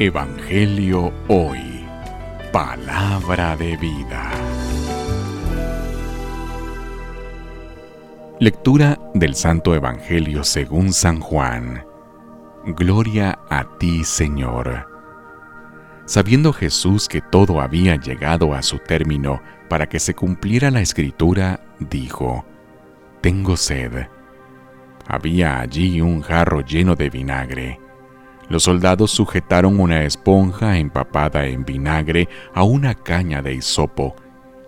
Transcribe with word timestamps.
Evangelio 0.00 1.12
Hoy. 1.26 1.84
Palabra 2.52 3.56
de 3.56 3.76
vida. 3.78 4.30
Lectura 8.38 8.96
del 9.14 9.34
Santo 9.34 9.74
Evangelio 9.74 10.44
según 10.44 10.92
San 10.92 11.18
Juan. 11.18 11.84
Gloria 12.64 13.40
a 13.50 13.76
ti, 13.78 14.04
Señor. 14.04 14.86
Sabiendo 16.04 16.52
Jesús 16.52 17.08
que 17.08 17.20
todo 17.20 17.60
había 17.60 17.96
llegado 17.96 18.54
a 18.54 18.62
su 18.62 18.78
término 18.78 19.42
para 19.68 19.88
que 19.88 19.98
se 19.98 20.14
cumpliera 20.14 20.70
la 20.70 20.80
escritura, 20.80 21.58
dijo, 21.80 22.44
Tengo 23.20 23.56
sed. 23.56 24.06
Había 25.08 25.58
allí 25.58 26.00
un 26.00 26.20
jarro 26.20 26.60
lleno 26.60 26.94
de 26.94 27.10
vinagre 27.10 27.87
los 28.48 28.62
soldados 28.62 29.10
sujetaron 29.10 29.78
una 29.78 30.04
esponja 30.04 30.78
empapada 30.78 31.46
en 31.46 31.64
vinagre 31.64 32.28
a 32.54 32.62
una 32.62 32.94
caña 32.94 33.42
de 33.42 33.54
hisopo 33.54 34.16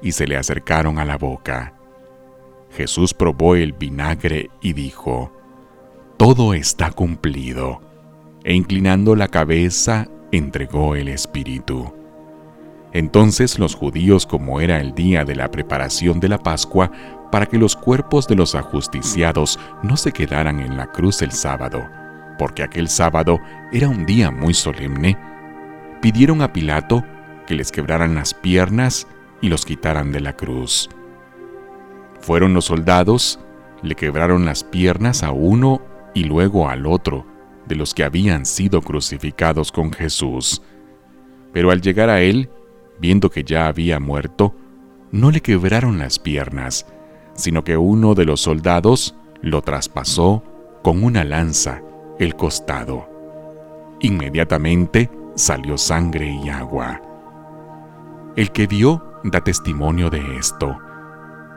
y 0.03 0.13
se 0.13 0.27
le 0.27 0.37
acercaron 0.37 0.99
a 0.99 1.05
la 1.05 1.17
boca. 1.17 1.75
Jesús 2.71 3.15
probó 3.15 3.57
el 3.57 3.73
vinagre 3.73 4.51
y 4.61 4.75
dijo, 4.75 5.33
Todo 6.17 6.55
está 6.55 6.91
cumplido. 6.91 7.81
E 8.45 8.55
inclinando 8.55 9.17
la 9.17 9.29
cabeza, 9.29 10.09
entregó 10.33 10.95
el 10.95 11.09
Espíritu. 11.09 11.93
Entonces 12.93 13.59
los 13.59 13.75
judíos, 13.75 14.27
como 14.27 14.61
era 14.61 14.81
el 14.81 14.95
día 14.95 15.25
de 15.25 15.37
la 15.37 15.51
preparación 15.51 16.21
de 16.21 16.29
la 16.29 16.39
Pascua, 16.39 16.91
para 17.31 17.47
que 17.47 17.59
los 17.59 17.77
cuerpos 17.77 18.27
de 18.27 18.35
los 18.35 18.55
ajusticiados 18.55 19.59
no 19.83 19.97
se 19.97 20.13
quedaran 20.13 20.61
en 20.61 20.77
la 20.77 20.91
cruz 20.91 21.23
el 21.23 21.33
sábado, 21.33 21.87
porque 22.41 22.63
aquel 22.63 22.89
sábado 22.89 23.39
era 23.71 23.87
un 23.87 24.07
día 24.07 24.31
muy 24.31 24.55
solemne, 24.55 25.15
pidieron 26.01 26.41
a 26.41 26.55
Pilato 26.55 27.05
que 27.47 27.55
les 27.55 27.71
quebraran 27.71 28.15
las 28.15 28.33
piernas 28.33 29.07
y 29.43 29.51
los 29.51 29.67
quitaran 29.67 30.11
de 30.11 30.21
la 30.21 30.35
cruz. 30.35 30.89
Fueron 32.23 32.55
los 32.55 32.65
soldados, 32.65 33.39
le 33.83 33.95
quebraron 33.95 34.47
las 34.47 34.65
piernas 34.65 35.23
a 35.23 35.33
uno 35.33 35.83
y 36.15 36.25
luego 36.25 36.71
al 36.71 36.87
otro 36.87 37.27
de 37.67 37.77
los 37.77 37.93
que 37.93 38.05
habían 38.05 38.47
sido 38.47 38.81
crucificados 38.81 39.71
con 39.71 39.93
Jesús. 39.93 40.63
Pero 41.53 41.71
al 41.71 41.83
llegar 41.83 42.09
a 42.09 42.23
él, 42.23 42.49
viendo 42.99 43.29
que 43.29 43.45
ya 43.45 43.67
había 43.67 44.01
muerto, 44.01 44.55
no 45.13 45.31
le 45.31 45.43
quebraron 45.43 45.99
las 45.99 46.19
piernas, 46.19 46.87
sino 47.35 47.65
que 47.65 47.77
uno 47.77 48.15
de 48.15 48.25
los 48.25 48.41
soldados 48.41 49.15
lo 49.43 49.61
traspasó 49.61 50.43
con 50.83 51.05
una 51.05 51.23
lanza 51.23 51.83
el 52.21 52.37
costado. 52.37 53.09
Inmediatamente 54.01 55.11
salió 55.35 55.79
sangre 55.79 56.31
y 56.31 56.51
agua. 56.51 57.01
El 58.37 58.53
que 58.53 58.67
vio 58.67 59.03
da 59.25 59.41
testimonio 59.41 60.11
de 60.11 60.37
esto, 60.37 60.79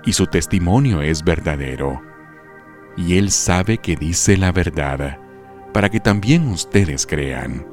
y 0.05 0.13
su 0.13 0.25
testimonio 0.27 1.01
es 1.01 1.23
verdadero. 1.23 2.01
Y 2.95 3.17
él 3.17 3.29
sabe 3.31 3.77
que 3.77 3.95
dice 3.95 4.37
la 4.37 4.51
verdad, 4.51 5.19
para 5.73 5.89
que 5.89 5.99
también 5.99 6.47
ustedes 6.47 7.05
crean. 7.05 7.67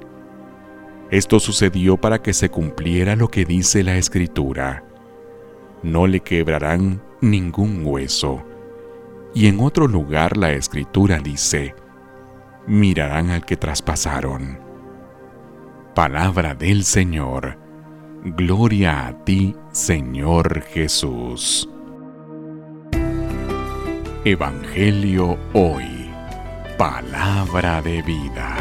Esto 1.11 1.39
sucedió 1.39 1.97
para 1.97 2.21
que 2.23 2.33
se 2.33 2.49
cumpliera 2.51 3.15
lo 3.15 3.29
que 3.29 3.45
dice 3.45 3.85
la 3.85 3.97
Escritura. 3.97 4.85
No 5.83 6.07
le 6.07 6.21
quebrarán 6.21 7.03
ningún 7.21 7.85
hueso. 7.85 8.45
Y 9.35 9.47
en 9.47 9.61
otro 9.61 9.87
lugar 9.87 10.37
la 10.37 10.53
Escritura 10.53 11.19
dice, 11.19 11.75
mirarán 12.67 13.31
al 13.31 13.45
que 13.45 13.57
traspasaron. 13.57 14.61
Palabra 15.95 16.55
del 16.55 16.85
Señor. 16.85 17.59
Gloria 18.23 19.07
a 19.07 19.25
ti, 19.25 19.57
Señor 19.73 20.63
Jesús. 20.63 21.69
Evangelio 24.25 25.39
hoy. 25.55 26.11
Palabra 26.77 27.83
de 27.83 28.03
vida. 28.03 28.57